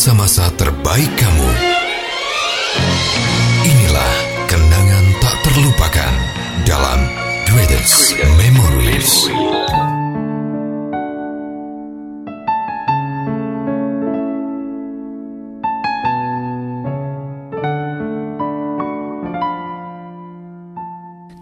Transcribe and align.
masa-masa 0.00 0.48
terbaik 0.56 1.12
kamu. 1.12 1.50
Inilah 3.68 4.12
kenangan 4.48 5.04
tak 5.20 5.36
terlupakan 5.44 6.12
dalam 6.64 7.04
Greatest 7.44 8.16
Memories. 8.40 9.28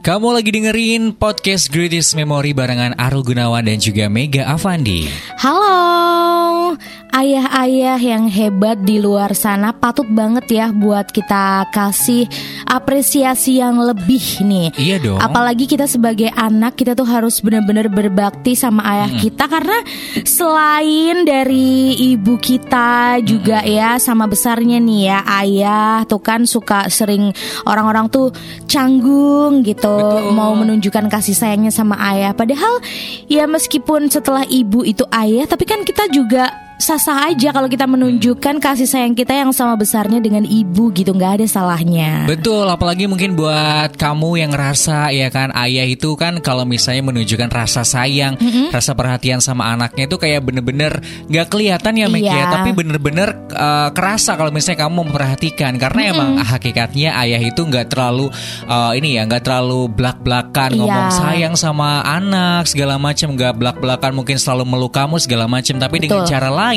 Kamu 0.02 0.34
lagi 0.34 0.50
dengerin 0.50 1.14
podcast 1.14 1.70
Greatest 1.70 2.18
Memory 2.18 2.58
barengan 2.58 2.98
Arul 2.98 3.22
Gunawan 3.22 3.62
dan 3.62 3.78
juga 3.78 4.10
Mega 4.10 4.50
Avandi. 4.50 5.06
Halo, 5.38 6.74
ayah-ayah 7.18 7.98
yang 7.98 8.30
hebat 8.30 8.78
di 8.86 9.02
luar 9.02 9.34
sana 9.34 9.74
patut 9.74 10.06
banget 10.06 10.46
ya 10.54 10.66
buat 10.70 11.10
kita 11.10 11.66
kasih 11.74 12.30
apresiasi 12.62 13.58
yang 13.58 13.82
lebih 13.82 14.46
nih. 14.46 14.70
Iya 14.78 14.96
dong. 15.02 15.18
Apalagi 15.18 15.66
kita 15.66 15.90
sebagai 15.90 16.30
anak 16.30 16.78
kita 16.78 16.94
tuh 16.94 17.10
harus 17.10 17.42
benar-benar 17.42 17.90
berbakti 17.90 18.54
sama 18.54 18.86
ayah 18.86 19.10
kita 19.18 19.50
karena 19.50 19.82
selain 20.22 21.26
dari 21.26 21.98
ibu 22.14 22.38
kita 22.38 23.18
juga 23.26 23.66
ya 23.66 23.98
sama 23.98 24.30
besarnya 24.30 24.78
nih 24.78 25.00
ya 25.10 25.18
ayah 25.42 26.06
tuh 26.06 26.22
kan 26.22 26.46
suka 26.46 26.86
sering 26.86 27.34
orang-orang 27.66 28.06
tuh 28.06 28.30
canggung 28.70 29.66
gitu 29.66 29.90
Betul. 29.90 30.38
mau 30.38 30.54
menunjukkan 30.54 31.10
kasih 31.10 31.34
sayangnya 31.34 31.74
sama 31.74 31.98
ayah. 32.14 32.30
Padahal 32.30 32.78
ya 33.26 33.50
meskipun 33.50 34.06
setelah 34.06 34.46
ibu 34.46 34.86
itu 34.86 35.02
ayah, 35.10 35.50
tapi 35.50 35.66
kan 35.66 35.82
kita 35.82 36.06
juga 36.14 36.67
sah-sah 36.78 37.26
aja 37.26 37.50
kalau 37.50 37.66
kita 37.66 37.84
menunjukkan 37.84 38.62
kasih 38.62 38.86
sayang 38.86 39.12
kita 39.12 39.34
yang 39.34 39.50
sama 39.50 39.74
besarnya 39.74 40.22
dengan 40.22 40.46
ibu 40.46 40.94
gitu, 40.94 41.10
nggak 41.10 41.42
ada 41.42 41.46
salahnya. 41.46 42.24
Betul, 42.24 42.64
apalagi 42.64 43.04
mungkin 43.04 43.34
buat 43.34 43.98
kamu 43.98 44.38
yang 44.38 44.50
ngerasa 44.54 45.10
ya 45.10 45.26
kan 45.28 45.50
ayah 45.58 45.82
itu 45.82 46.14
kan 46.14 46.38
kalau 46.38 46.62
misalnya 46.62 47.02
menunjukkan 47.02 47.50
rasa 47.50 47.82
sayang, 47.82 48.38
rasa 48.70 48.94
perhatian 48.94 49.42
sama 49.42 49.74
anaknya 49.74 50.06
itu 50.06 50.16
kayak 50.16 50.46
bener-bener 50.46 51.02
nggak 51.26 51.50
kelihatan 51.50 51.98
ya 51.98 52.06
Meg 52.06 52.22
ya, 52.22 52.30
Iya. 52.30 52.46
tapi 52.54 52.70
bener-bener 52.70 53.28
uh, 53.50 53.90
kerasa 53.90 54.38
kalau 54.38 54.54
misalnya 54.54 54.86
kamu 54.86 55.10
memperhatikan 55.10 55.74
karena 55.76 56.14
emang 56.14 56.30
hakikatnya 56.38 57.18
ayah 57.18 57.42
itu 57.42 57.58
nggak 57.58 57.90
terlalu 57.90 58.30
uh, 58.64 58.94
ini 58.94 59.18
ya 59.18 59.26
nggak 59.26 59.42
terlalu 59.42 59.90
belak-belakan 59.90 60.70
Iya. 60.72 60.78
ngomong 60.78 61.08
sayang 61.10 61.54
sama 61.58 62.06
anak 62.06 62.70
segala 62.70 63.02
macam 63.02 63.34
nggak 63.34 63.58
belak-belakan 63.58 64.12
mungkin 64.14 64.38
selalu 64.38 64.62
meluk 64.62 64.94
kamu 64.94 65.18
segala 65.18 65.50
macam 65.50 65.74
tapi 65.74 65.98
dengan 65.98 66.22
Betul. 66.22 66.30
cara 66.30 66.48
lain 66.48 66.67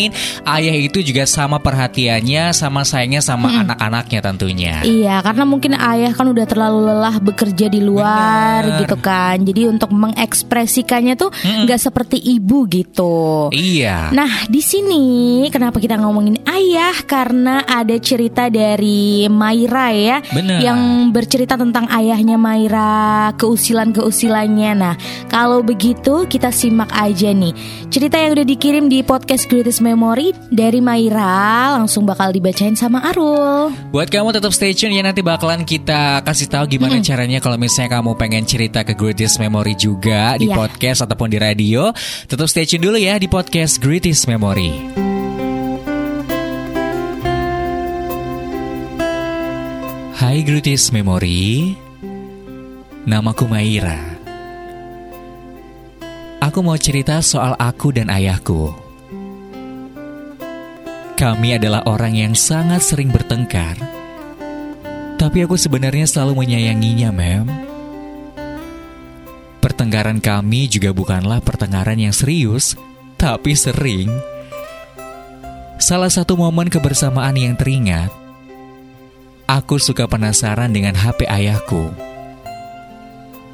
ayah 0.45 0.75
itu 0.75 0.99
juga 1.01 1.23
sama 1.27 1.57
perhatiannya 1.59 2.53
sama 2.55 2.81
sayangnya 2.85 3.21
sama 3.23 3.49
anak-anaknya 3.63 4.19
tentunya. 4.21 4.75
Iya, 4.83 5.23
karena 5.25 5.43
mungkin 5.47 5.73
ayah 5.77 6.11
kan 6.13 6.27
udah 6.29 6.45
terlalu 6.45 6.79
lelah 6.91 7.17
bekerja 7.21 7.67
di 7.67 7.81
luar 7.83 8.65
Bener. 8.65 8.79
gitu 8.85 8.95
kan. 8.99 9.35
Jadi 9.41 9.61
untuk 9.67 9.91
mengekspresikannya 9.91 11.15
tuh 11.17 11.29
nggak 11.31 11.79
seperti 11.79 12.17
ibu 12.19 12.65
gitu. 12.69 13.49
Iya. 13.51 14.13
Nah, 14.13 14.47
di 14.47 14.61
sini 14.63 15.03
kenapa 15.49 15.77
kita 15.81 15.97
ngomongin 15.99 16.41
ayah? 16.47 16.93
Karena 17.05 17.63
ada 17.65 17.95
cerita 17.99 18.47
dari 18.47 19.27
Maira 19.27 19.91
ya, 19.91 20.17
Bener. 20.31 20.59
yang 20.63 21.11
bercerita 21.11 21.59
tentang 21.59 21.89
ayahnya 21.91 22.39
Maira, 22.39 23.33
keusilan-keusilannya. 23.35 24.71
Nah, 24.77 24.95
kalau 25.27 25.61
begitu 25.65 26.25
kita 26.27 26.53
simak 26.53 26.91
aja 26.93 27.31
nih 27.31 27.53
cerita 27.91 28.15
yang 28.17 28.33
udah 28.37 28.47
dikirim 28.47 28.85
di 28.87 29.03
podcast 29.03 29.49
Greatest 29.51 29.80
Memory 29.81 30.31
dari 30.47 30.79
Maira, 30.79 31.73
langsung 31.75 32.05
bakal 32.05 32.29
dibacain 32.29 32.77
sama 32.77 33.01
Arul. 33.03 33.73
Buat 33.89 34.07
kamu 34.07 34.31
tetap 34.31 34.53
stay 34.53 34.71
tune 34.71 34.93
ya 34.93 35.01
nanti 35.01 35.19
bakalan 35.19 35.65
kita 35.65 36.21
kasih 36.21 36.47
tahu 36.47 36.65
gimana 36.69 37.01
caranya 37.01 37.41
kalau 37.41 37.57
misalnya 37.57 37.97
kamu 37.97 38.13
pengen 38.15 38.45
cerita 38.45 38.85
ke 38.85 38.93
Greatest 38.93 39.41
Memory 39.41 39.73
juga 39.73 40.37
di 40.37 40.47
Iya. 40.47 40.55
podcast 40.55 41.03
ataupun 41.03 41.27
di 41.27 41.37
radio. 41.37 41.89
Tetap 42.25 42.45
stay 42.45 42.63
tune 42.63 42.85
dulu 42.85 42.95
ya 42.95 43.17
di 43.17 43.25
podcast 43.25 43.81
Greatest 43.81 44.29
Memory. 44.29 44.93
Hai 50.15 50.45
Greatest 50.45 50.93
Memory. 50.93 51.73
Namaku 53.03 53.49
Maira. 53.49 53.97
Aku 56.41 56.61
mau 56.61 56.77
cerita 56.77 57.17
soal 57.25 57.57
aku 57.57 57.89
dan 57.89 58.09
ayahku. 58.13 58.69
Kami 61.21 61.53
adalah 61.53 61.85
orang 61.85 62.17
yang 62.17 62.33
sangat 62.33 62.81
sering 62.81 63.13
bertengkar. 63.13 63.77
Tapi 65.21 65.45
aku 65.45 65.53
sebenarnya 65.53 66.09
selalu 66.09 66.41
menyayanginya, 66.41 67.13
Mem. 67.13 67.45
Pertengkaran 69.61 70.17
kami 70.17 70.65
juga 70.65 70.89
bukanlah 70.89 71.37
pertengkaran 71.45 72.01
yang 72.01 72.09
serius, 72.09 72.73
tapi 73.21 73.53
sering. 73.53 74.09
Salah 75.77 76.09
satu 76.09 76.33
momen 76.33 76.73
kebersamaan 76.73 77.37
yang 77.37 77.53
teringat, 77.53 78.09
aku 79.45 79.77
suka 79.77 80.09
penasaran 80.09 80.73
dengan 80.73 80.97
HP 80.97 81.29
ayahku. 81.29 81.93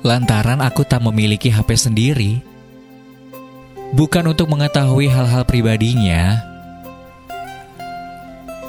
Lantaran 0.07 0.63
aku 0.63 0.87
tak 0.87 1.03
memiliki 1.03 1.51
HP 1.51 1.75
sendiri. 1.75 2.39
Bukan 3.91 4.23
untuk 4.31 4.47
mengetahui 4.47 5.11
hal-hal 5.11 5.43
pribadinya, 5.43 6.55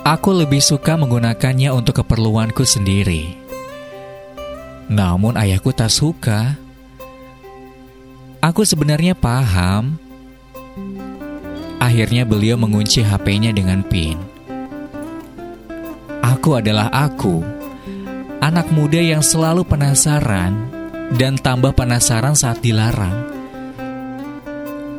Aku 0.08 0.32
lebih 0.32 0.64
suka 0.64 0.96
menggunakannya 0.96 1.68
untuk 1.68 2.00
keperluanku 2.00 2.64
sendiri. 2.64 3.36
Namun 4.88 5.36
ayahku 5.36 5.68
tak 5.76 5.92
suka. 5.92 6.56
Aku 8.40 8.64
sebenarnya 8.64 9.12
paham. 9.12 10.00
Akhirnya 11.76 12.24
beliau 12.24 12.56
mengunci 12.56 13.04
HP-nya 13.04 13.52
dengan 13.52 13.84
PIN. 13.84 14.16
Aku 16.24 16.56
adalah 16.56 16.88
aku, 16.88 17.44
anak 18.40 18.72
muda 18.72 19.04
yang 19.04 19.20
selalu 19.20 19.60
penasaran 19.60 20.56
dan 21.20 21.36
tambah 21.36 21.76
penasaran 21.76 22.32
saat 22.32 22.64
dilarang. 22.64 23.28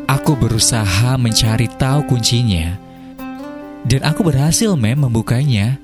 Aku 0.06 0.38
berusaha 0.38 1.18
mencari 1.18 1.66
tahu 1.66 2.06
kuncinya. 2.06 2.89
Dan 3.88 4.02
aku 4.04 4.28
berhasil 4.28 4.76
mem 4.76 5.00
membukanya. 5.00 5.80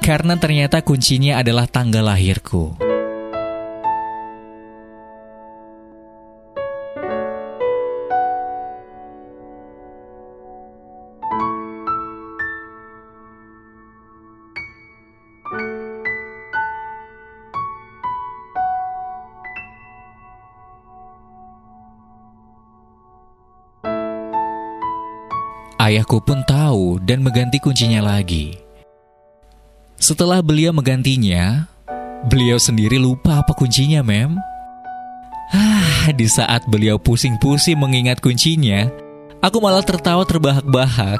Karena 0.00 0.40
ternyata 0.40 0.80
kuncinya 0.80 1.36
adalah 1.36 1.68
tanggal 1.68 2.00
lahirku. 2.00 2.87
Ayahku 25.88 26.20
pun 26.20 26.44
tahu 26.44 27.00
dan 27.00 27.24
mengganti 27.24 27.56
kuncinya 27.56 28.04
lagi. 28.04 28.60
Setelah 29.96 30.44
beliau 30.44 30.68
menggantinya, 30.68 31.64
beliau 32.28 32.60
sendiri 32.60 33.00
lupa 33.00 33.40
apa 33.40 33.56
kuncinya, 33.56 34.04
Mem. 34.04 34.36
Ah, 35.48 36.12
di 36.12 36.28
saat 36.28 36.68
beliau 36.68 37.00
pusing-pusing 37.00 37.80
mengingat 37.80 38.20
kuncinya, 38.20 38.92
aku 39.40 39.64
malah 39.64 39.80
tertawa 39.80 40.28
terbahak-bahak. 40.28 41.16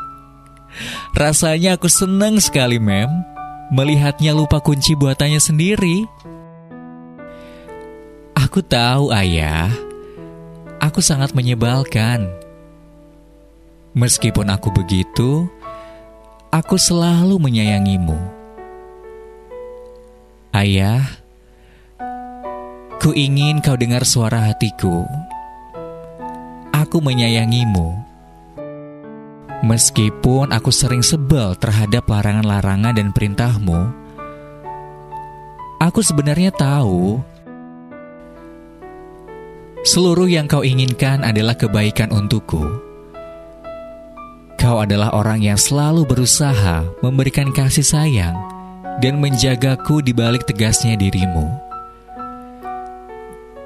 Rasanya 1.16 1.80
aku 1.80 1.88
senang 1.88 2.36
sekali, 2.36 2.76
Mem, 2.76 3.08
melihatnya 3.72 4.36
lupa 4.36 4.60
kunci 4.60 4.92
buatannya 4.92 5.40
sendiri. 5.40 6.04
Aku 8.36 8.60
tahu, 8.60 9.16
Ayah. 9.16 9.72
Aku 10.76 11.00
sangat 11.00 11.32
menyebalkan. 11.32 12.47
Meskipun 13.98 14.46
aku 14.46 14.70
begitu, 14.70 15.50
aku 16.54 16.78
selalu 16.78 17.34
menyayangimu. 17.34 18.14
Ayah, 20.54 21.02
ku 23.02 23.10
ingin 23.10 23.58
kau 23.58 23.74
dengar 23.74 24.06
suara 24.06 24.46
hatiku. 24.46 25.02
Aku 26.70 27.02
menyayangimu. 27.02 27.98
Meskipun 29.66 30.54
aku 30.54 30.70
sering 30.70 31.02
sebel 31.02 31.58
terhadap 31.58 32.06
larangan-larangan 32.06 32.94
dan 32.94 33.10
perintahmu, 33.10 33.90
aku 35.82 36.06
sebenarnya 36.06 36.54
tahu 36.54 37.18
seluruh 39.82 40.30
yang 40.30 40.46
kau 40.46 40.62
inginkan 40.62 41.26
adalah 41.26 41.58
kebaikan 41.58 42.14
untukku. 42.14 42.87
Kau 44.68 44.84
adalah 44.84 45.16
orang 45.16 45.40
yang 45.40 45.56
selalu 45.56 46.04
berusaha 46.04 46.84
memberikan 47.00 47.48
kasih 47.56 47.80
sayang 47.80 48.36
dan 49.00 49.16
menjagaku 49.16 50.04
di 50.04 50.12
balik 50.12 50.44
tegasnya 50.44 50.92
dirimu. 50.92 51.48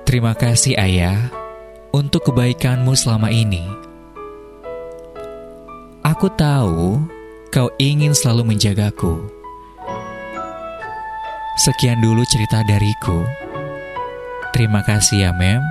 Terima 0.06 0.30
kasih, 0.30 0.78
Ayah, 0.78 1.26
untuk 1.90 2.30
kebaikanmu 2.30 2.94
selama 2.94 3.34
ini. 3.34 3.66
Aku 6.06 6.30
tahu 6.38 7.02
kau 7.50 7.66
ingin 7.82 8.14
selalu 8.14 8.54
menjagaku. 8.54 9.26
Sekian 11.66 11.98
dulu 11.98 12.22
cerita 12.30 12.62
dariku. 12.62 13.26
Terima 14.54 14.86
kasih 14.86 15.26
ya, 15.26 15.30
Mem. 15.34 15.66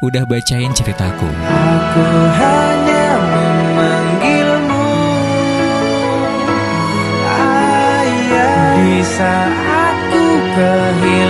Udah 0.00 0.24
bacain 0.24 0.72
ceritaku. 0.72 1.28
Aku 1.44 2.08
hanya 2.40 3.05
saat 9.14 9.96
ku 10.10 10.24
kehilangan 10.54 11.25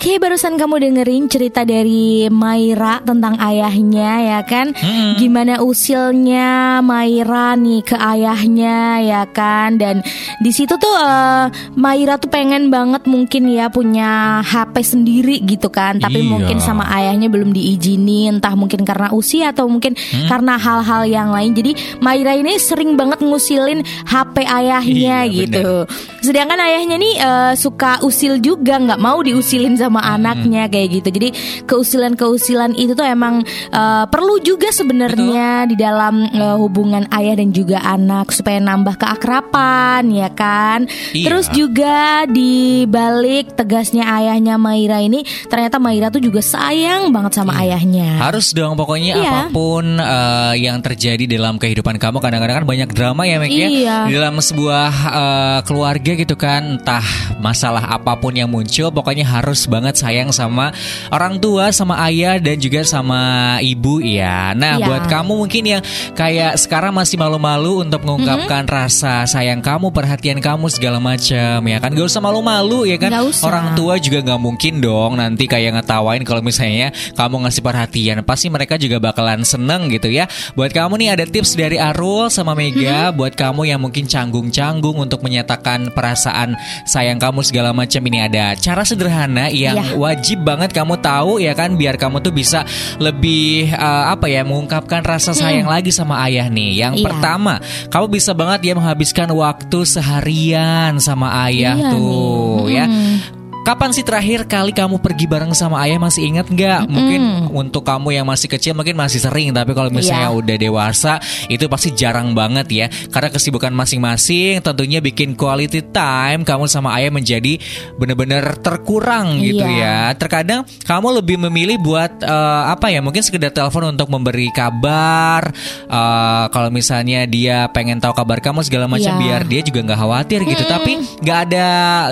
Oke, 0.00 0.16
barusan 0.16 0.56
kamu 0.56 0.80
dengerin 0.80 1.28
cerita 1.28 1.60
dari 1.60 2.24
Maira 2.32 3.04
tentang 3.04 3.36
ayahnya 3.36 4.32
ya 4.32 4.40
kan? 4.48 4.72
Gimana 5.20 5.60
usilnya 5.60 6.80
Maira 6.80 7.52
nih 7.52 7.84
ke 7.84 8.00
ayahnya 8.00 9.04
ya 9.04 9.28
kan? 9.28 9.76
Dan 9.76 10.00
di 10.40 10.56
situ 10.56 10.80
tuh 10.80 10.96
eh, 10.96 11.52
Maira 11.76 12.16
tuh 12.16 12.32
pengen 12.32 12.72
banget 12.72 13.04
mungkin 13.04 13.52
ya 13.52 13.68
punya 13.68 14.40
HP 14.40 14.80
sendiri 14.80 15.36
gitu 15.44 15.68
kan, 15.68 16.00
tapi 16.00 16.24
Iya. 16.24 16.32
mungkin 16.32 16.64
sama 16.64 16.88
ayahnya 16.96 17.28
belum 17.28 17.52
diizinin, 17.52 18.40
entah 18.40 18.56
mungkin 18.56 18.88
karena 18.88 19.12
usia 19.12 19.52
atau 19.52 19.68
mungkin 19.68 19.92
karena 20.24 20.56
hal-hal 20.56 21.04
yang 21.04 21.28
lain. 21.28 21.52
Jadi 21.52 21.76
Maira 22.00 22.32
ini 22.32 22.56
sering 22.56 22.96
banget 22.96 23.20
ngusilin 23.20 23.84
HP 24.08 24.48
ayahnya 24.48 25.28
Iya, 25.28 25.44
gitu. 25.44 25.84
Sedangkan 26.24 26.56
ayahnya 26.56 26.96
nih 26.96 27.14
eh, 27.20 27.52
suka 27.52 28.00
usil 28.00 28.40
juga, 28.40 28.80
nggak 28.80 28.96
mau 28.96 29.20
diusilin 29.20 29.76
sama 29.76 29.89
anaknya 29.98 30.70
kayak 30.70 31.02
gitu. 31.02 31.08
Jadi 31.10 31.28
keusilan-keusilan 31.66 32.76
itu 32.76 32.94
tuh 32.94 33.02
emang 33.02 33.42
eh, 33.72 34.04
perlu 34.06 34.38
juga 34.38 34.70
sebenarnya 34.70 35.66
di 35.66 35.74
dalam 35.74 36.28
eh, 36.30 36.56
hubungan 36.60 37.08
ayah 37.10 37.34
dan 37.34 37.50
juga 37.50 37.82
anak 37.82 38.30
supaya 38.30 38.62
nambah 38.62 38.94
keakraban 38.94 40.12
ya 40.12 40.28
kan. 40.30 40.84
Iya. 41.10 41.26
Terus 41.26 41.46
juga 41.50 42.28
di 42.28 42.84
balik 42.84 43.56
tegasnya 43.56 44.04
ayahnya 44.20 44.60
Maira 44.60 45.00
ini 45.00 45.24
ternyata 45.48 45.80
Maira 45.80 46.12
tuh 46.12 46.20
juga 46.20 46.44
sayang 46.44 47.08
banget 47.10 47.40
sama 47.40 47.56
ayahnya. 47.64 48.20
Harus 48.20 48.52
dong 48.52 48.76
pokoknya 48.76 49.16
Iya. 49.16 49.32
apa 49.32 49.40
pun 49.48 49.96
eh, 49.96 50.54
yang 50.60 50.78
terjadi 50.84 51.24
dalam 51.24 51.56
kehidupan 51.56 51.96
kamu 51.96 52.20
kadang-kadang 52.20 52.62
kan 52.62 52.66
banyak 52.68 52.90
drama 52.92 53.24
ya 53.24 53.40
Mek 53.40 53.50
ya. 53.50 53.68
Iya. 53.72 53.96
Di 54.04 54.12
dalam 54.12 54.36
sebuah 54.36 54.90
eh, 55.08 55.58
keluarga 55.64 56.12
gitu 56.12 56.36
kan 56.36 56.76
entah 56.76 57.02
masalah 57.40 57.96
apa 57.96 58.20
pun 58.20 58.36
yang 58.36 58.52
muncul 58.52 58.92
pokoknya 58.92 59.24
harus 59.24 59.64
banget 59.64 59.79
sayang 59.96 60.28
sama 60.30 60.72
orang 61.08 61.40
tua, 61.40 61.72
sama 61.72 61.96
ayah 62.08 62.36
dan 62.36 62.56
juga 62.56 62.84
sama 62.84 63.20
ibu 63.60 64.00
ya. 64.00 64.52
Nah, 64.52 64.76
Iya. 64.76 64.86
buat 64.86 65.04
kamu 65.08 65.32
mungkin 65.36 65.64
yang 65.66 65.82
kayak 66.12 66.56
sekarang 66.60 66.92
masih 66.92 67.16
malu-malu 67.16 67.82
untuk 67.82 68.04
mengungkapkan 68.04 68.62
Mm-hmm. 68.64 68.76
rasa 68.76 69.24
sayang 69.24 69.64
kamu, 69.64 69.88
perhatian 69.90 70.38
kamu 70.38 70.68
segala 70.68 70.98
macam 71.00 71.60
ya 71.62 71.78
kan. 71.80 71.90
Gak 71.92 72.06
usah 72.06 72.20
malu-malu 72.20 72.84
ya 72.84 72.96
kan. 72.96 73.10
Orang 73.40 73.72
tua 73.72 73.96
juga 73.96 74.20
nggak 74.20 74.40
mungkin 74.40 74.80
dong 74.80 75.16
nanti 75.16 75.44
kayak 75.46 75.80
ngetawain 75.80 76.22
kalau 76.22 76.40
misalnya 76.40 76.90
kamu 77.14 77.46
ngasih 77.46 77.62
perhatian 77.62 78.16
pasti 78.22 78.50
mereka 78.50 78.76
juga 78.76 78.98
bakalan 78.98 79.42
seneng 79.42 79.88
gitu 79.88 80.08
ya 80.08 80.26
buat 80.54 80.70
kamu 80.70 80.98
nih 80.98 81.08
ada 81.14 81.24
tips 81.24 81.54
dari 81.54 81.76
Arul 81.76 82.28
sama 82.28 82.52
Mega 82.52 83.10
buat 83.10 83.32
kamu 83.34 83.68
yang 83.68 83.80
mungkin 83.80 84.04
canggung-canggung 84.04 84.96
untuk 84.96 85.20
menyatakan 85.20 85.92
perasaan 85.92 86.56
sayang 86.84 87.18
kamu 87.18 87.40
segala 87.42 87.70
macam 87.72 88.00
ini 88.04 88.18
ada 88.20 88.56
cara 88.56 88.82
sederhana 88.82 89.48
yang 89.70 89.76
Iya. 89.80 89.94
wajib 89.94 90.38
banget 90.40 90.70
kamu 90.70 90.98
tahu 90.98 91.38
ya 91.38 91.52
kan 91.52 91.74
biar 91.74 91.94
kamu 91.94 92.18
tuh 92.18 92.30
bisa 92.30 92.66
lebih 92.96 93.70
eh, 93.70 94.04
apa 94.06 94.26
ya 94.26 94.42
mengungkapkan 94.42 95.00
rasa 95.00 95.30
sayang 95.32 95.64
lagi 95.64 95.90
sama 95.90 96.18
ayah 96.24 96.46
nih 96.46 96.70
yang 96.76 96.94
Iya. 96.94 97.06
pertama 97.06 97.62
kamu 97.86 98.06
bisa 98.10 98.32
banget 98.32 98.60
ya 98.64 98.74
menghabiskan 98.74 99.30
waktu 99.30 99.78
seharian 99.84 100.98
sama 100.98 101.46
ayah 101.46 101.76
Iya 101.76 101.90
tuh 101.90 102.66
nih. 102.66 102.74
ya 102.74 102.84
Mm. 102.86 103.16
Kapan 103.60 103.92
sih 103.92 104.00
terakhir 104.00 104.48
kali 104.48 104.72
kamu 104.72 105.04
pergi 105.04 105.28
bareng 105.28 105.52
sama 105.52 105.84
ayah 105.84 106.00
masih 106.00 106.26
ingat 106.26 106.48
nggak? 106.48 106.88
Mungkin 106.88 107.22
untuk 107.52 107.84
kamu 107.84 108.16
yang 108.16 108.24
masih 108.24 108.48
kecil 108.48 108.72
mungkin 108.72 108.96
masih 108.96 109.20
sering, 109.20 109.52
tapi 109.52 109.76
kalau 109.76 109.92
misalnya 109.92 110.32
Iya. 110.32 110.38
udah 110.40 110.56
dewasa 110.56 111.12
itu 111.46 111.68
pasti 111.68 111.92
jarang 111.92 112.32
banget 112.32 112.66
ya. 112.72 112.86
Karena 113.12 113.28
kesibukan 113.28 113.68
masing-masing 113.70 114.64
tentunya 114.64 115.04
bikin 115.04 115.36
quality 115.36 115.84
time 115.92 116.42
kamu 116.42 116.66
sama 116.66 116.96
ayah 116.98 117.12
menjadi 117.12 117.60
benar-benar 117.94 118.58
terkurang 118.58 119.38
gitu 119.44 119.60
Iya. 119.62 120.08
ya. 120.08 120.16
Terkadang 120.16 120.64
kamu 120.88 121.20
lebih 121.20 121.36
memilih 121.46 121.76
buat 121.78 122.16
eh, 122.16 122.62
apa 122.64 122.88
ya? 122.88 123.04
Mungkin 123.04 123.20
sekedar 123.20 123.52
telepon 123.52 123.92
untuk 123.92 124.08
memberi 124.08 124.48
kabar. 124.50 125.52
eh, 125.84 126.44
kalau 126.48 126.72
misalnya 126.72 127.28
dia 127.28 127.68
pengen 127.70 128.00
tahu 128.00 128.16
kabar 128.16 128.40
kamu 128.40 128.64
segala 128.64 128.88
macam 128.88 129.10
Iya. 129.14 129.20
biar 129.20 129.40
dia 129.44 129.60
juga 129.60 129.84
nggak 129.84 130.00
khawatir 130.00 130.40
gitu. 130.48 130.64
Tapi 130.64 130.92
nggak 131.20 131.38
ada 131.50 131.66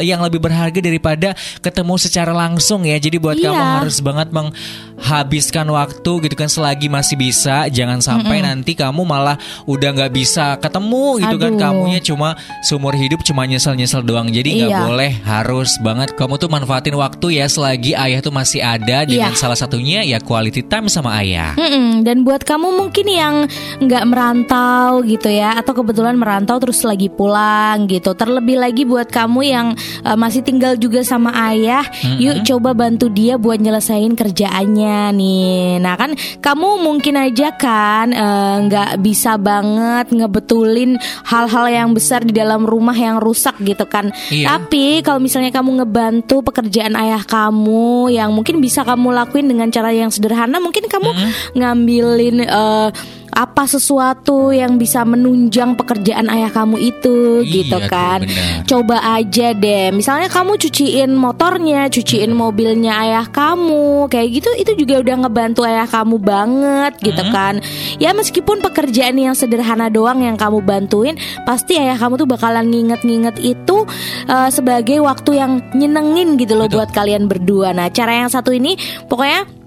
yang 0.04 0.20
lebih 0.20 0.38
berharga 0.38 0.76
daripada 0.78 1.38
ketemu 1.61 1.95
secara 1.97 2.33
langsung 2.33 2.85
ya. 2.85 2.97
Jadi 2.97 3.16
buat 3.16 3.37
Iya. 3.37 3.50
kamu 3.50 3.62
harus 3.83 3.99
banget 3.99 4.28
menghabiskan 4.30 5.66
waktu 5.68 6.12
gitu 6.26 6.35
kan 6.35 6.49
selagi 6.49 6.87
masih 6.87 7.14
bisa. 7.14 7.66
Jangan 7.68 8.00
sampai 8.00 8.42
nanti 8.42 8.75
kamu 8.75 9.02
malah 9.02 9.37
udah 9.64 9.90
nggak 9.95 10.12
bisa 10.12 10.57
ketemu 10.59 11.23
gitu 11.23 11.37
kan. 11.37 11.52
Aduh. 11.54 11.61
Kamunya 11.61 12.00
cuma 12.00 12.35
seumur 12.62 12.95
hidup 12.95 13.23
cuma 13.23 13.45
nyesel-nyesel 13.45 14.02
doang. 14.02 14.28
Jadi 14.28 14.62
nggak 14.62 14.71
Iya. 14.73 14.80
boleh 14.85 15.12
harus 15.23 15.71
banget 15.80 16.14
kamu 16.14 16.35
tuh 16.37 16.49
manfaatin 16.49 16.95
waktu 16.95 17.38
ya 17.38 17.47
selagi 17.47 17.92
ayah 17.95 18.21
tuh 18.21 18.33
masih 18.33 18.61
ada. 18.61 19.04
Dengan 19.04 19.33
Iya. 19.33 19.38
salah 19.38 19.59
satunya 19.59 20.02
ya 20.02 20.18
quality 20.18 20.64
time 20.64 20.87
sama 20.88 21.18
ayah. 21.23 21.54
Mm-mm, 21.54 22.02
dan 22.02 22.23
buat 22.23 22.42
kamu 22.42 22.75
mungkin 22.75 23.07
yang 23.07 23.35
nggak 23.78 24.04
merantau 24.07 25.00
gitu 25.04 25.28
ya 25.28 25.54
atau 25.57 25.73
kebetulan 25.75 26.14
merantau 26.14 26.59
terus 26.59 26.83
lagi 26.83 27.09
pulang 27.09 27.87
gitu 27.87 28.12
terlebih 28.12 28.59
lagi 28.59 28.83
buat 28.83 29.09
kamu 29.09 29.40
yang 29.45 29.66
uh, 30.02 30.16
masih 30.16 30.42
tinggal 30.42 30.75
juga 30.75 31.00
sama 31.02 31.27
sama 31.28 31.52
ayah, 31.52 31.85
yuk 32.16 32.40
coba 32.49 32.73
bantu 32.73 33.12
dia 33.12 33.37
buat 33.37 33.61
nyelesain 33.61 34.16
kerjaannya 34.16 35.12
nih. 35.12 35.76
Nah 35.76 35.94
kan 36.00 36.16
kamu 36.40 36.80
mungkin 36.80 37.20
aja 37.20 37.52
kan 37.52 38.08
eh, 38.16 38.54
nggak 38.64 39.04
bisa 39.04 39.37
banget 39.37 40.08
ngebetulin 40.08 40.97
hal-hal 41.28 41.68
yang 41.68 41.92
besar 41.92 42.25
di 42.25 42.32
dalam 42.32 42.64
rumah 42.64 42.97
yang 42.97 43.20
rusak 43.20 43.61
gitu 43.61 43.85
kan. 43.85 44.08
Iya. 44.32 44.56
Tapi 44.56 45.04
kalau 45.04 45.20
misalnya 45.20 45.52
kamu 45.52 45.85
ngebantu 45.85 46.40
pekerjaan 46.40 46.97
ayah 46.97 47.20
kamu 47.20 48.08
yang 48.08 48.32
mungkin 48.32 48.64
bisa 48.64 48.80
kamu 48.88 49.12
lakuin 49.12 49.52
dengan 49.52 49.68
cara 49.68 49.92
yang 49.92 50.08
sederhana, 50.08 50.56
mungkin 50.64 50.88
kamu 50.88 51.12
ngambilin 51.52 52.40
eh, 52.40 52.88
apa 53.28 53.68
sesuatu 53.68 54.50
yang 54.50 54.80
bisa 54.80 55.04
menunjang 55.04 55.76
pekerjaan 55.76 56.26
ayah 56.32 56.49
kamu 56.50 56.80
itu 56.80 57.44
Iya 57.44 57.52
gitu 57.61 57.76
tuh, 57.76 57.87
kan. 57.87 58.25
benar. 58.25 58.64
Coba 58.64 58.97
aja 59.20 59.52
deh. 59.52 59.92
Misalnya 59.92 60.32
kamu 60.32 60.56
cuciin 60.56 61.12
motornya, 61.18 61.90
cuciin 61.90 62.30
mobilnya 62.30 62.94
ayah 63.02 63.26
kamu, 63.26 64.06
kayak 64.06 64.28
gitu 64.38 64.50
itu 64.54 64.72
juga 64.87 65.02
udah 65.02 65.26
ngebantu 65.26 65.66
ayah 65.66 65.84
kamu 65.90 66.16
banget 66.22 66.92
gitu 67.02 67.22
kan. 67.34 67.58
Ya 67.98 68.14
meskipun 68.14 68.62
pekerjaan 68.62 69.18
yang 69.18 69.34
sederhana 69.34 69.90
doang 69.90 70.22
yang 70.22 70.38
kamu 70.38 70.62
bantuin, 70.62 71.18
pasti 71.42 71.76
ayah 71.76 71.98
kamu 71.98 72.22
tuh 72.22 72.28
bakalan 72.30 72.70
nginget-nginget 72.70 73.42
itu 73.42 73.84
eh, 74.30 74.50
sebagai 74.54 75.02
waktu 75.02 75.42
yang 75.42 75.60
nyenengin 75.75 76.38
gitu 76.38 76.54
loh 76.54 76.70
Betul. 76.70 76.87
buat 76.87 76.90
kalian 76.94 77.26
berdua. 77.26 77.75
Nah, 77.75 77.90
cara 77.90 78.22
yang 78.22 78.30
satu 78.30 78.54
ini 78.54 78.78
pokoknya 79.10 79.57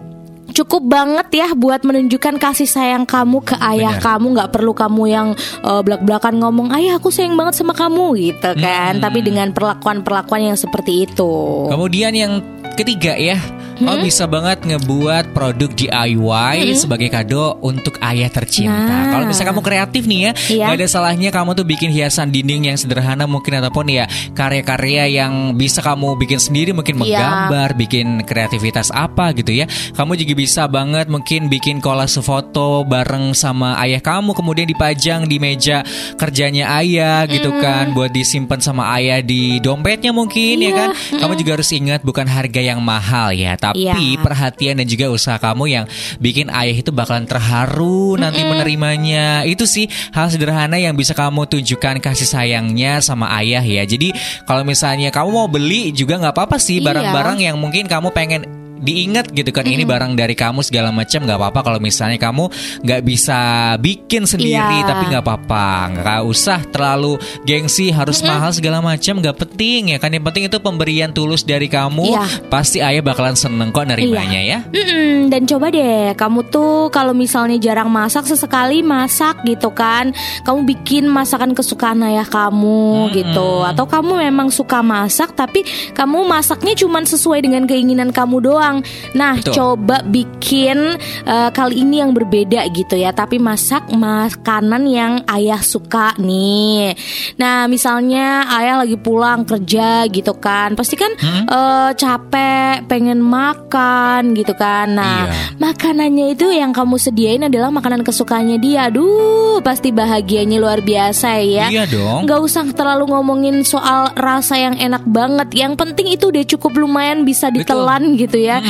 cukup 0.54 0.84
banget 0.84 1.28
ya 1.34 1.48
buat 1.52 1.82
menunjukkan 1.82 2.36
kasih 2.38 2.66
sayang 2.66 3.04
kamu 3.04 3.42
ke 3.42 3.56
ayah 3.58 3.96
Benar. 3.96 4.06
kamu 4.06 4.26
nggak 4.36 4.52
perlu 4.52 4.72
kamu 4.72 5.04
yang 5.06 5.28
eh, 5.62 5.82
belak-belakan 5.82 6.36
ngomong 6.38 6.70
ayah 6.72 6.96
aku 6.96 7.10
sayang 7.10 7.34
banget 7.34 7.56
sama 7.56 7.72
kamu 7.72 8.06
gitu 8.18 8.52
kan 8.56 8.94
Hmm. 8.94 9.02
tapi 9.02 9.20
dengan 9.22 9.52
perlakuan-perlakuan 9.52 10.42
yang 10.46 10.58
seperti 10.58 11.06
itu 11.06 11.68
Kemudian 11.68 12.12
yang 12.12 12.34
ketiga 12.74 13.14
ya, 13.14 13.38
Hmm? 13.82 14.02
bisa 14.02 14.26
banget 14.26 14.62
ngebuat 14.62 15.32
produk 15.32 15.70
DIY 15.72 16.56
sebagai 16.74 17.08
kado 17.08 17.58
untuk 17.62 17.98
ayah 18.02 18.28
tercinta. 18.28 18.74
Nah. 18.74 19.10
Kalau 19.12 19.26
misalnya 19.26 19.50
kamu 19.54 19.62
kreatif 19.64 20.04
nih 20.06 20.20
ya, 20.20 20.32
Iya. 20.50 20.66
nggak 20.68 20.78
ada 20.82 20.88
salahnya 20.88 21.30
kamu 21.30 21.50
tuh 21.54 21.66
bikin 21.66 21.90
hiasan 21.90 22.30
dinding 22.30 22.68
yang 22.68 22.78
sederhana 22.78 23.24
mungkin 23.26 23.62
ataupun 23.62 23.88
ya 23.88 24.06
karya-karya 24.34 25.06
yang 25.08 25.54
bisa 25.54 25.80
kamu 25.80 26.18
bikin 26.18 26.42
sendiri, 26.42 26.72
mungkin 26.74 26.98
Iya. 26.98 27.02
menggambar, 27.02 27.70
bikin 27.78 28.08
kreativitas 28.26 28.90
apa 28.90 29.32
gitu 29.32 29.54
ya. 29.54 29.66
Kamu 29.94 30.18
juga 30.18 30.34
bisa 30.34 30.66
banget 30.66 31.08
mungkin 31.08 31.48
bikin 31.48 31.78
kolase 31.80 32.20
foto 32.20 32.82
bareng 32.84 33.32
sama 33.32 33.78
ayah 33.80 34.02
kamu, 34.02 34.34
kemudian 34.34 34.68
dipajang 34.68 35.30
di 35.30 35.38
meja 35.38 35.86
kerjanya 36.18 36.82
ayah 36.82 37.24
gitu 37.26 37.54
kan, 37.62 37.94
buat 37.94 38.12
disimpan 38.12 38.60
sama 38.60 38.92
ayah 38.98 39.22
di 39.22 39.58
dompetnya 39.60 40.12
mungkin 40.12 40.58
ya 40.58 40.68
Iya. 40.68 40.74
kan. 40.76 40.90
Kamu 41.18 41.34
juga 41.38 41.56
harus 41.56 41.70
ingat 41.72 42.02
bukan 42.02 42.26
harga 42.26 42.60
yang 42.60 42.82
mahal 42.82 43.32
ya, 43.32 43.54
tapi 43.56 43.71
Iya. 43.76 43.96
perhatian 44.22 44.78
dan 44.80 44.88
juga 44.88 45.10
usaha 45.10 45.38
kamu 45.42 45.66
yang 45.68 45.86
bikin 46.18 46.48
ayah 46.52 46.76
itu 46.76 46.92
bakalan 46.94 47.26
terharu 47.26 48.16
nanti 48.20 48.44
menerimanya. 48.46 49.44
Itu 49.44 49.66
sih 49.66 49.90
hal 50.14 50.30
sederhana 50.30 50.78
yang 50.78 50.94
bisa 50.94 51.12
kamu 51.12 51.50
tunjukkan 51.50 52.00
kasih 52.00 52.28
sayangnya 52.30 53.02
sama 53.02 53.32
ayah 53.42 53.64
ya. 53.64 53.84
Jadi 53.84 54.14
kalau 54.46 54.62
misalnya 54.62 55.10
kamu 55.10 55.30
mau 55.32 55.48
beli 55.50 55.92
juga 55.92 56.20
nggak 56.22 56.36
apa-apa 56.38 56.58
sih 56.62 56.80
Iya. 56.80 56.92
barang-barang 56.92 57.38
yang 57.42 57.56
mungkin 57.58 57.88
kamu 57.90 58.14
pengen 58.14 58.61
diingat 58.82 59.30
gitu 59.32 59.54
kan 59.54 59.64
ini 59.64 59.86
barang 59.86 60.18
dari 60.18 60.34
kamu 60.34 60.66
segala 60.66 60.90
macam 60.90 61.22
nggak 61.22 61.38
apa-apa 61.38 61.60
kalau 61.62 61.80
misalnya 61.80 62.18
kamu 62.18 62.50
nggak 62.82 63.02
bisa 63.02 63.40
bikin 63.78 64.26
sendiri 64.26 64.52
Iya. 64.82 64.88
tapi 64.88 65.04
nggak 65.08 65.24
apa-apa 65.24 65.68
nggak 65.96 66.22
usah 66.26 66.60
terlalu 66.68 67.16
gengsi 67.44 67.94
harus 67.94 68.20
mahal 68.22 68.50
segala 68.50 68.82
macam 68.82 69.22
nggak 69.22 69.38
penting 69.38 69.94
ya 69.94 69.98
kan? 69.98 70.10
Yang 70.10 70.26
penting 70.28 70.44
itu 70.50 70.58
pemberian 70.58 71.12
tulus 71.12 71.44
dari 71.44 71.68
kamu 71.68 72.16
Iya. 72.16 72.26
pasti 72.50 72.82
ayah 72.82 73.04
bakalan 73.04 73.38
seneng 73.38 73.70
kok 73.70 73.86
nerimanya 73.86 74.42
ya. 74.42 74.60
Mm-mm, 74.66 75.30
dan 75.30 75.46
coba 75.46 75.70
deh 75.70 76.18
kamu 76.18 76.50
tuh 76.50 76.90
kalau 76.90 77.14
misalnya 77.14 77.60
jarang 77.60 77.92
masak 77.92 78.26
sesekali 78.26 78.82
masak 78.82 79.44
gitu 79.46 79.70
kan. 79.70 80.10
Kamu 80.42 80.64
bikin 80.66 81.06
masakan 81.06 81.54
kesukaan 81.54 82.02
ayah 82.02 82.26
kamu 82.26 83.12
gitu. 83.12 83.62
Atau 83.62 83.86
kamu 83.86 84.24
memang 84.32 84.48
suka 84.50 84.80
masak 84.82 85.36
tapi 85.36 85.62
kamu 85.94 86.24
masaknya 86.26 86.74
cuman 86.74 87.04
sesuai 87.04 87.44
dengan 87.44 87.68
keinginan 87.68 88.10
kamu 88.10 88.40
doang 88.42 88.71
nah 89.12 89.36
Betul. 89.36 89.52
coba 89.52 90.00
bikin 90.08 90.96
eh, 91.28 91.50
kali 91.52 91.84
ini 91.84 92.00
yang 92.00 92.16
berbeda 92.16 92.64
gitu 92.72 92.96
ya. 92.96 93.12
Tapi 93.12 93.36
masak 93.38 93.92
makanan 93.92 94.88
yang 94.88 95.14
ayah 95.28 95.60
suka 95.60 96.16
nih. 96.16 96.96
Nah 97.36 97.68
misalnya 97.68 98.48
ayah 98.56 98.80
lagi 98.80 98.96
pulang 98.96 99.44
kerja 99.44 100.08
gitu 100.08 100.38
kan. 100.40 100.80
Pasti 100.80 100.96
kan 100.96 101.12
eh, 101.44 101.90
capek 101.92 102.88
pengen 102.88 103.20
makan 103.20 104.32
gitu 104.38 104.54
kan. 104.56 104.88
Nah 104.94 105.10
Iya. 105.12 105.34
makanannya 105.60 106.34
itu 106.34 106.48
yang 106.54 106.72
kamu 106.72 106.96
sediain 106.96 107.44
adalah 107.44 107.74
makanan 107.74 108.06
kesukaannya 108.06 108.62
dia. 108.62 108.88
Aduh 108.88 109.60
pasti 109.60 109.90
bahagianya 109.90 110.62
luar 110.62 110.80
biasa 110.80 111.42
ya. 111.42 111.68
Iya 111.68 111.84
dong. 111.90 112.26
Nggak 112.26 112.40
usah 112.42 112.64
terlalu 112.72 113.10
ngomongin 113.10 113.66
soal 113.66 114.14
rasa 114.14 114.58
yang 114.58 114.78
enak 114.78 115.02
banget. 115.04 115.50
Yang 115.54 115.74
penting 115.82 116.08
itu 116.14 116.30
udah 116.30 116.44
cukup 116.46 116.78
lumayan 116.78 117.26
bisa 117.26 117.50
ditelan 117.50 118.14
gitu 118.16 118.38
ya. 118.38 118.61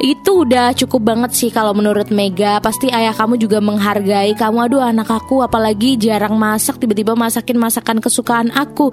Itu 0.00 0.46
udah 0.46 0.72
cukup 0.76 1.14
banget 1.14 1.30
sih 1.36 1.50
kalau 1.52 1.76
menurut 1.76 2.08
Mega. 2.14 2.58
Pasti 2.62 2.88
ayah 2.90 3.12
kamu 3.12 3.36
juga 3.36 3.58
menghargai 3.58 4.32
kamu. 4.34 4.70
Aduh 4.70 4.82
anak 4.82 5.10
aku 5.10 5.44
apalagi 5.44 6.00
jarang 6.00 6.36
masak 6.36 6.80
tiba-tiba 6.80 7.14
masakin 7.14 7.56
masakan 7.58 7.98
kesukaan 7.98 8.48
aku. 8.54 8.90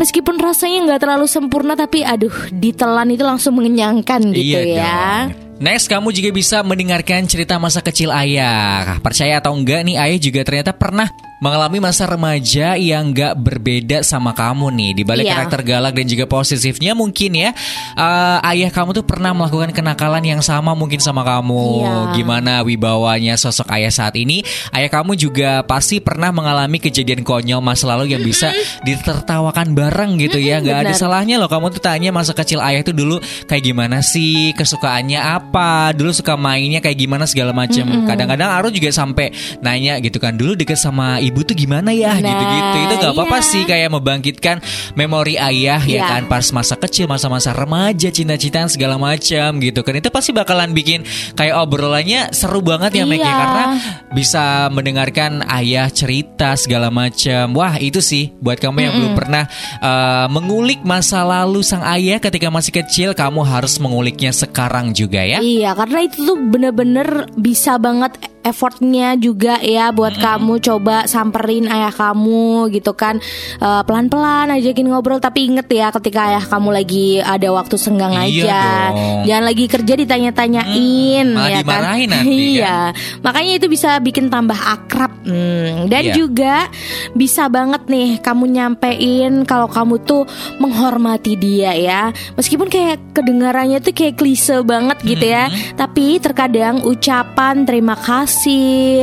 Meskipun 0.00 0.38
rasanya 0.40 0.84
nggak 0.90 1.00
terlalu 1.04 1.26
sempurna 1.26 1.74
tapi 1.74 2.04
aduh 2.04 2.32
ditelan 2.52 3.10
itu 3.12 3.24
langsung 3.26 3.56
mengenyangkan 3.58 4.32
gitu 4.32 4.60
iya 4.60 4.60
ya. 4.62 5.02
dong. 5.30 5.44
Next, 5.54 5.86
kamu 5.86 6.10
juga 6.10 6.34
bisa 6.34 6.66
mendengarkan 6.66 7.30
cerita 7.30 7.62
masa 7.62 7.78
kecil 7.78 8.10
ayah. 8.10 8.98
Percaya 8.98 9.38
atau 9.38 9.54
enggak 9.54 9.86
nih, 9.86 9.96
ayah 10.02 10.18
juga 10.18 10.42
ternyata 10.42 10.74
pernah 10.74 11.06
mengalami 11.42 11.78
masa 11.82 12.06
remaja 12.06 12.78
yang 12.78 13.10
enggak 13.10 13.34
berbeda 13.36 14.02
sama 14.06 14.32
kamu 14.32 14.70
nih. 14.74 14.90
Di 14.96 15.02
balik 15.02 15.24
Iya. 15.26 15.34
karakter 15.34 15.60
galak 15.66 15.92
dan 15.96 16.06
juga 16.06 16.24
positifnya 16.26 16.92
mungkin 16.94 17.34
ya, 17.34 17.50
eh, 17.96 18.38
ayah 18.54 18.70
kamu 18.70 18.94
tuh 18.94 19.04
pernah 19.04 19.34
melakukan 19.34 19.74
kenakalan 19.74 20.24
yang 20.24 20.40
sama 20.40 20.72
mungkin 20.72 21.02
sama 21.02 21.24
kamu. 21.26 21.64
Iya. 21.82 21.94
Gimana 22.16 22.52
wibawanya 22.62 23.34
sosok 23.34 23.70
ayah 23.74 23.90
saat 23.90 24.14
ini? 24.14 24.44
Ayah 24.70 24.88
kamu 24.88 25.18
juga 25.18 25.64
pasti 25.66 25.98
pernah 25.98 26.30
mengalami 26.30 26.78
kejadian 26.78 27.26
konyol 27.26 27.60
masa 27.60 27.90
lalu 27.90 28.14
yang 28.14 28.22
bisa 28.22 28.54
ditertawakan 28.84 29.74
bareng 29.74 30.20
gitu 30.20 30.38
ya. 30.38 30.62
Nggak 30.62 30.78
ada 30.86 30.92
salahnya 30.94 31.36
loh 31.40 31.50
kamu 31.50 31.74
tuh 31.74 31.82
tanya 31.82 32.14
masa 32.14 32.32
kecil 32.32 32.62
ayah 32.62 32.84
tuh 32.84 32.94
dulu 32.94 33.18
kayak 33.50 33.64
gimana 33.64 34.00
sih 34.04 34.54
kesukaannya 34.54 35.18
apa 35.18 35.90
dulu 35.96 36.12
suka 36.14 36.36
mainnya 36.38 36.78
kayak 36.78 36.96
gimana 37.00 37.24
segala 37.26 37.50
macam 37.50 38.06
kadang-kadang 38.06 38.50
Aru 38.54 38.68
juga 38.70 38.92
sampai 38.92 39.32
nanya 39.64 39.98
gitu 39.98 40.22
kan 40.22 40.36
dulu 40.36 40.54
deket 40.54 40.78
sama 40.78 41.18
ibu 41.24 41.40
tuh 41.42 41.56
gimana 41.56 41.90
ya? 41.90 42.14
Nah, 42.16 42.28
gitu-gitu. 42.28 42.76
Itu 42.84 42.94
nggak 43.00 43.12
apa-apa 43.16 43.38
iya. 43.40 43.48
sih 43.48 43.62
kayak 43.64 43.88
membangkitkan 43.92 44.56
memori 44.94 45.34
ayah 45.40 45.80
ya 45.80 45.92
Iya. 45.94 46.04
kan? 46.06 46.22
Pas 46.28 46.46
masa 46.52 46.74
kecil 46.76 47.08
masa-masa 47.08 47.56
remaja 47.56 48.12
cinta-cintaan 48.12 48.68
segala 48.68 49.00
macam 49.00 49.56
gitu 49.58 49.80
kan? 49.80 49.94
Itu 49.96 50.12
pasti 50.12 50.30
bakalan 50.36 50.76
bikin 50.76 51.02
kayak 51.32 51.56
obrolannya 51.64 52.30
seru 52.34 52.60
banget 52.60 53.00
ya 53.00 53.04
Meg 53.08 53.20
ya. 53.20 53.24
Iya. 53.24 53.34
karena 53.34 53.64
bisa 54.12 54.44
mendengarkan 54.68 55.40
ayah 55.48 55.88
cerita 55.88 56.54
segala 56.60 56.92
macam. 56.92 57.56
Wah 57.56 57.80
itu 57.80 58.04
sih 58.04 58.34
buat 58.38 58.60
kamu 58.60 58.78
yang 58.84 58.94
belum 59.00 59.12
pernah 59.16 59.44
uh, 59.80 60.26
mengulik 60.28 60.84
masa 60.84 61.24
lalu 61.24 61.64
sang 61.64 61.82
ayah 61.86 62.20
ketika 62.20 62.52
masih 62.52 62.72
kecil 62.74 63.16
kamu 63.16 63.40
harus 63.46 63.80
menguliknya 63.80 64.34
sekarang 64.34 64.92
juga 64.92 65.22
ya. 65.24 65.40
Iya, 65.40 65.72
karena 65.72 65.98
itu 66.04 66.26
tuh 66.26 66.36
bener-bener 66.36 67.30
bisa 67.38 67.78
banget 67.78 68.14
effortnya 68.44 69.16
juga 69.16 69.58
ya 69.58 69.88
buat 69.90 70.14
kamu 70.14 70.60
coba 70.60 71.04
samperin 71.04 71.66
ayah 71.66 71.90
kamu 71.90 72.44
gitu 72.70 72.92
kan 72.92 73.16
Eh, 73.56 73.82
pelan-pelan 73.82 74.50
ajakin 74.50 74.84
ngobrol 74.84 75.16
tapi 75.16 75.46
inget 75.46 75.64
ya 75.66 75.88
ketika 75.90 76.28
ayah 76.28 76.44
kamu 76.44 76.68
lagi 76.70 77.06
ada 77.18 77.48
waktu 77.48 77.74
senggang 77.74 78.12
Iya 78.12 78.20
aja 78.44 78.60
dong. 78.90 79.24
jangan 79.24 79.44
lagi 79.44 79.64
kerja 79.64 79.94
ditanya-tanyain 79.96 81.26
Hmm, 81.26 81.48
ya 81.48 81.60
kan 81.62 81.80
nanti, 81.80 82.04
kan? 82.12 82.24
iya 82.26 82.76
makanya 83.20 83.52
itu 83.56 83.66
bisa 83.66 83.96
bikin 83.98 84.28
tambah 84.28 84.56
akrab 84.56 85.12
Hmm, 85.24 85.88
dan 85.88 86.02
Iya. 86.02 86.14
juga 86.14 86.68
bisa 87.12 87.48
banget 87.48 87.86
nih 87.86 88.20
kamu 88.20 88.44
nyampein 88.50 89.32
kalau 89.44 89.64
kamu 89.66 89.96
tuh 90.02 90.28
menghormati 90.58 91.32
dia 91.34 91.72
ya 91.72 92.02
meskipun 92.34 92.68
kayak 92.68 93.00
kedengarannya 93.12 93.80
tuh 93.80 93.92
kayak 93.92 94.14
klise 94.14 94.60
banget 94.62 95.00
gitu 95.02 95.24
ya 95.24 95.46
Hmm. 95.46 95.56
tapi 95.78 96.18
terkadang 96.18 96.82
ucapan 96.82 97.64
terima 97.64 97.94
kasih 97.94 98.33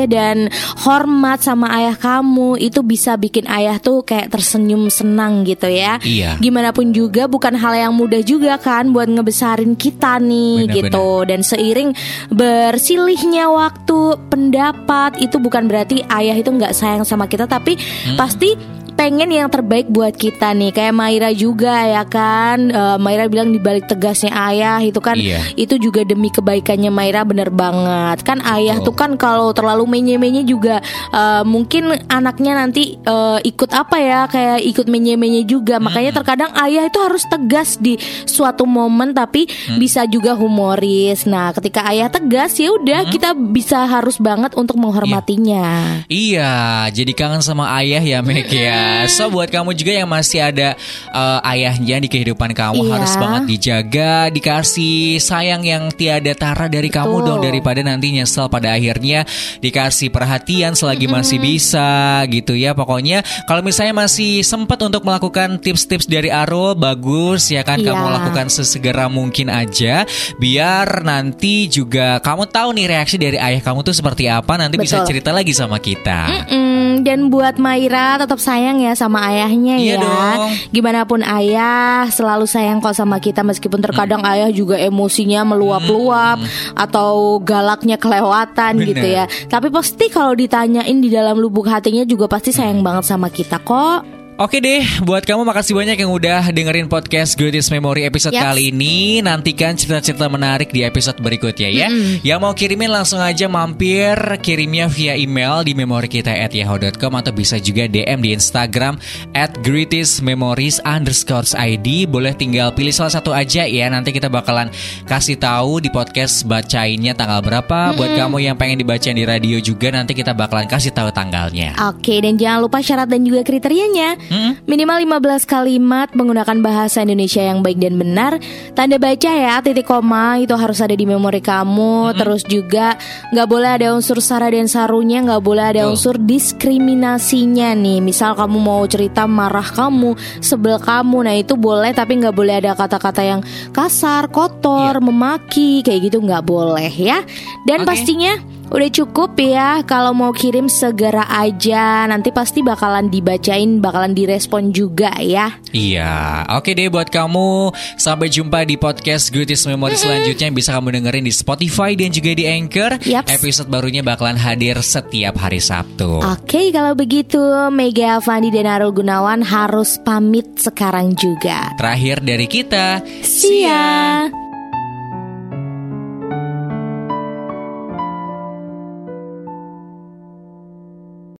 dan 0.05 0.51
hormat 0.79 1.39
sama 1.39 1.71
ayah 1.73 1.95
kamu 1.95 2.59
itu 2.59 2.81
bisa 2.81 3.15
bikin 3.15 3.47
ayah 3.47 3.77
tuh 3.77 4.01
kayak 4.01 4.29
tersenyum 4.29 4.87
senang 4.87 5.43
gitu 5.43 5.65
ya 5.65 5.97
Iya. 6.01 6.35
gimana 6.37 6.69
pun 6.69 6.91
juga 6.91 7.25
bukan 7.25 7.53
hal 7.53 7.73
yang 7.79 7.93
mudah 7.93 8.19
juga 8.21 8.57
kan 8.57 8.89
buat 8.89 9.07
ngebesarin 9.07 9.73
kita 9.73 10.17
nih 10.17 10.65
Benar-benar. 10.65 10.75
gitu 10.75 11.07
dan 11.23 11.39
seiring 11.41 11.89
bersilihnya 12.31 13.47
waktu 13.47 13.99
pendapat 14.27 15.17
itu 15.17 15.37
bukan 15.37 15.65
berarti 15.65 16.01
ayah 16.09 16.33
itu 16.33 16.49
nggak 16.49 16.71
sayang 16.71 17.03
sama 17.03 17.25
kita 17.25 17.45
tapi 17.45 17.73
Hmm. 17.77 18.17
pasti 18.17 18.53
pengen 19.01 19.33
yang 19.33 19.49
terbaik 19.49 19.89
buat 19.89 20.13
kita 20.13 20.53
nih. 20.53 20.69
Kayak 20.69 20.93
Maira 20.93 21.29
juga 21.33 21.73
ya 21.83 22.05
kan. 22.05 22.69
Eh, 22.69 22.97
Maira 23.01 23.25
bilang 23.25 23.49
dibalik 23.49 23.89
tegasnya 23.89 24.29
ayah 24.47 24.77
itu 24.77 25.01
kan 25.01 25.17
Iya. 25.17 25.41
itu 25.57 25.81
juga 25.81 26.05
demi 26.05 26.29
kebaikannya 26.29 26.93
Maira 26.93 27.25
bener 27.25 27.49
banget. 27.49 28.21
Kan 28.21 28.45
ayah 28.45 28.77
Betul. 28.77 28.93
tuh 28.93 28.95
kan 28.95 29.11
kalau 29.17 29.49
terlalu 29.51 29.89
menye-menye 29.89 30.45
juga 30.45 30.85
eh, 31.09 31.41
mungkin 31.41 31.89
anaknya 32.05 32.53
nanti 32.55 32.93
eh, 32.95 33.39
ikut 33.41 33.73
apa 33.73 33.97
ya 33.97 34.19
kayak 34.29 34.61
ikut 34.69 34.85
menye-menye 34.85 35.49
juga. 35.49 35.81
Makanya 35.81 36.13
terkadang 36.13 36.53
ayah 36.61 36.85
itu 36.85 37.01
harus 37.01 37.25
tegas 37.25 37.81
di 37.81 37.97
suatu 38.23 38.69
momen 38.69 39.17
tapi 39.17 39.49
Mm. 39.49 39.77
bisa 39.79 40.05
juga 40.05 40.37
humoris. 40.37 41.25
Nah, 41.25 41.49
ketika 41.51 41.89
ayah 41.89 42.05
tegas 42.07 42.53
ya 42.55 42.69
udah 42.69 43.09
kita 43.09 43.33
bisa 43.33 43.87
harus 43.87 44.21
banget 44.21 44.53
untuk 44.53 44.77
menghormatinya. 44.77 46.01
Iya, 46.05 46.85
jadi 46.91 47.11
kangen 47.11 47.41
sama 47.41 47.73
ayah 47.79 48.03
ya 48.03 48.19
Meg 48.21 48.45
ya. 48.45 48.90
So 49.07 49.27
buat 49.27 49.47
kamu 49.47 49.73
juga 49.73 49.91
yang 49.93 50.07
masih 50.07 50.39
ada 50.41 50.75
eh, 51.09 51.39
ayahnya 51.51 51.97
di 51.97 52.07
kehidupan 52.07 52.51
kamu 52.51 52.81
Iya. 52.81 52.91
harus 52.95 53.13
banget 53.15 53.41
dijaga, 53.47 54.13
dikasih 54.29 54.91
sayang 55.17 55.61
yang 55.61 55.91
tiada 55.91 56.33
tara 56.33 56.65
dari 56.65 56.87
kamu 56.87 57.21
Betul. 57.21 57.27
dong 57.27 57.39
daripada 57.43 57.81
nanti 57.81 58.11
nyesel 58.11 58.47
pada 58.47 58.73
akhirnya 58.73 59.23
dikasih 59.59 60.09
perhatian 60.09 60.73
selagi 60.73 61.05
masih 61.05 61.37
bisa 61.37 62.21
gitu 62.27 62.53
ya. 62.53 62.73
Pokoknya 62.73 63.21
kalau 63.45 63.61
misalnya 63.61 63.93
masih 63.97 64.41
sempat 64.41 64.81
untuk 64.81 65.03
melakukan 65.03 65.59
tips-tips 65.59 66.05
dari 66.05 66.27
Aro 66.27 66.73
bagus 66.73 67.47
ya 67.47 67.61
kan 67.61 67.77
Iya. 67.77 67.93
kamu 67.93 68.05
lakukan 68.11 68.47
sesegera 68.49 69.05
mungkin 69.07 69.47
aja 69.47 70.03
biar 70.37 71.05
nanti 71.05 71.67
juga 71.67 72.17
kamu 72.19 72.49
tahu 72.49 72.73
nih 72.73 72.85
reaksi 72.89 73.15
dari 73.15 73.37
ayah 73.37 73.61
kamu 73.61 73.81
tuh 73.81 73.93
seperti 73.93 74.25
apa 74.25 74.57
nanti 74.57 74.75
bisa 74.75 75.01
Betul. 75.01 75.07
cerita 75.13 75.29
lagi 75.31 75.53
sama 75.53 75.77
kita. 75.77 76.49
Mm, 76.49 77.05
dan 77.05 77.29
buat 77.29 77.55
Maira 77.55 78.17
tetap 78.17 78.41
sayang 78.41 78.80
ya 78.81 78.93
sama 78.97 79.21
ayahnya 79.29 79.75
Iya 79.77 79.93
ya. 79.93 80.01
dong. 80.01 80.39
Gimana 80.71 81.05
pun 81.05 81.21
ayah 81.21 82.07
selalu 82.09 82.45
sayang 82.45 82.79
kok 82.79 82.95
sama 82.95 83.21
kita 83.21 83.45
meskipun 83.45 83.81
terkadang 83.81 84.21
ayah 84.25 84.49
juga 84.49 84.77
emosinya 84.77 85.45
meluap-luap 85.45 86.41
atau 86.73 87.37
galaknya 87.41 87.97
kelewatan 87.97 88.79
Bener. 88.81 88.89
gitu 88.93 89.05
ya. 89.05 89.25
Tapi 89.49 89.67
pasti 89.69 90.07
kalau 90.07 90.33
ditanyain 90.33 90.97
di 90.97 91.09
dalam 91.09 91.37
lubuk 91.37 91.65
hatinya 91.65 92.05
juga 92.05 92.25
pasti 92.25 92.49
sayang 92.49 92.81
banget 92.81 93.05
sama 93.05 93.27
kita 93.29 93.59
kok. 93.61 94.20
Oke 94.41 94.57
deh, 94.57 94.81
buat 95.05 95.21
kamu 95.21 95.45
makasih 95.45 95.77
banyak 95.77 96.01
yang 96.01 96.09
udah 96.09 96.49
dengerin 96.49 96.89
podcast 96.89 97.37
Greatest 97.37 97.69
Memory 97.69 98.09
episode 98.09 98.33
Yaps. 98.33 98.41
kali 98.41 98.73
ini. 98.73 99.21
Nantikan 99.21 99.77
cerita-cerita 99.77 100.25
menarik 100.33 100.73
di 100.73 100.81
episode 100.81 101.21
berikutnya 101.21 101.69
ya. 101.69 101.93
Yang 102.25 102.39
mau 102.41 102.49
kirimin 102.57 102.89
langsung 102.89 103.21
aja 103.21 103.45
mampir 103.45 104.17
kirimnya 104.41 104.89
via 104.89 105.13
email 105.13 105.61
di 105.61 105.77
memori 105.77 106.09
kita 106.09 106.33
at 106.33 106.57
yahoo.com 106.57 107.21
atau 107.21 107.29
bisa 107.29 107.61
juga 107.61 107.85
DM 107.85 108.17
di 108.17 108.33
Instagram 108.33 108.97
at 109.37 109.53
greatest 109.61 110.25
memories 110.25 110.81
underscore 110.89 111.45
ID. 111.53 112.09
Boleh 112.09 112.33
tinggal 112.33 112.73
pilih 112.73 112.97
salah 112.97 113.13
satu 113.13 113.37
aja 113.37 113.69
ya. 113.69 113.93
Nanti 113.93 114.09
kita 114.09 114.25
bakalan 114.25 114.73
kasih 115.05 115.37
tahu 115.37 115.85
di 115.85 115.93
podcast 115.93 116.49
bacainnya 116.49 117.13
tanggal 117.13 117.45
berapa. 117.45 117.93
Buat 117.93 118.17
kamu 118.17 118.41
yang 118.41 118.57
pengen 118.57 118.81
dibacain 118.81 119.13
di 119.13 119.21
radio 119.21 119.61
juga 119.61 119.93
nanti 119.93 120.17
kita 120.17 120.33
bakalan 120.33 120.65
kasih 120.65 120.89
tahu 120.97 121.13
tanggalnya. 121.13 121.77
Oke, 121.93 122.17
dan 122.25 122.41
jangan 122.41 122.65
lupa 122.65 122.81
syarat 122.81 123.05
dan 123.05 123.21
juga 123.21 123.45
kriterianya. 123.45 124.30
Minimal 124.63 124.97
15 125.19 125.43
kalimat 125.43 126.07
menggunakan 126.15 126.63
bahasa 126.63 127.03
Indonesia 127.03 127.43
yang 127.43 127.59
baik 127.59 127.83
dan 127.83 127.99
benar. 127.99 128.39
Tanda 128.71 128.95
baca 128.95 129.27
ya, 129.27 129.59
titik 129.59 129.83
koma 129.83 130.39
itu 130.39 130.55
harus 130.55 130.79
ada 130.79 130.95
di 130.95 131.03
memori 131.03 131.43
kamu. 131.43 132.15
Terus 132.15 132.47
juga 132.47 132.95
nggak 133.35 133.47
boleh 133.51 133.69
ada 133.75 133.91
unsur 133.91 134.23
sara 134.23 134.47
dan 134.47 134.71
sarunya, 134.71 135.19
nggak 135.19 135.43
boleh 135.43 135.65
ada 135.75 135.83
Betul. 135.83 135.91
unsur 135.99 136.15
diskriminasinya 136.15 137.75
nih. 137.75 137.99
Misal 137.99 138.39
kamu 138.39 138.57
mau 138.57 138.87
cerita 138.87 139.27
marah 139.27 139.67
kamu, 139.67 140.15
sebel 140.39 140.79
kamu, 140.79 141.27
nah 141.27 141.35
itu 141.35 141.59
boleh 141.59 141.91
tapi 141.91 142.23
nggak 142.23 142.35
boleh 142.35 142.63
ada 142.63 142.71
kata-kata 142.71 143.21
yang 143.27 143.41
kasar, 143.75 144.31
kotor, 144.31 145.03
memaki, 145.03 145.83
kayak 145.83 146.07
gitu 146.07 146.23
nggak 146.23 146.47
boleh 146.47 146.87
ya. 146.87 147.19
Dan 147.67 147.83
Oke. 147.83 147.91
pastinya 147.91 148.60
Udah 148.71 148.87
cukup 148.87 149.35
ya 149.35 149.83
kalau 149.83 150.15
mau 150.15 150.31
kirim 150.31 150.71
segera 150.71 151.27
aja 151.27 152.07
Nanti 152.07 152.31
pasti 152.31 152.63
bakalan 152.63 153.11
dibacain 153.11 153.83
Bakalan 153.83 154.15
direspon 154.15 154.71
juga 154.71 155.11
ya 155.19 155.59
Iya, 155.71 156.43
oke 156.51 156.75
deh 156.75 156.91
buat 156.91 157.07
kamu. 157.07 157.71
Sampai 157.95 158.27
jumpa 158.27 158.67
di 158.67 158.75
podcast 158.75 159.31
Greatest 159.31 159.71
Memory 159.71 159.95
selanjutnya 159.95 160.51
yang 160.51 160.57
bisa 160.57 160.75
kamu 160.75 160.99
dengerin 160.99 161.23
di 161.23 161.31
Spotify 161.31 161.95
dan 161.95 162.11
juga 162.11 162.35
di 162.35 162.43
Anchor. 162.43 162.99
Yaps. 163.07 163.31
Episode 163.31 163.71
barunya 163.71 164.03
bakalan 164.03 164.35
hadir 164.35 164.75
setiap 164.83 165.39
hari 165.39 165.63
Sabtu. 165.63 166.19
Oke 166.27 166.75
kalau 166.75 166.91
begitu 166.91 167.39
Mega 167.71 168.19
Avandi 168.19 168.51
dan 168.51 168.67
Arul 168.67 168.91
Gunawan 168.91 169.39
harus 169.47 169.95
pamit 170.03 170.59
sekarang 170.59 171.15
juga 171.15 171.71
Terakhir 171.79 172.19
dari 172.19 172.47
kita, 172.51 172.99
See 173.23 173.63
ya 173.63 174.40